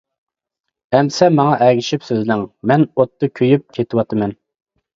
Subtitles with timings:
[0.97, 4.37] ئەمىسە ماڭا ئەگىشىپ سۆزلەڭ:-مەن ئوتتا كۆيۈپ كېتىۋاتىمەن.